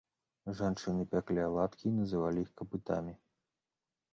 Жанчыны 0.59 1.03
пяклі 1.11 1.41
аладкі, 1.49 1.85
і 1.91 1.93
называлі 1.99 2.39
іх 2.47 2.51
капытамі. 2.63 3.13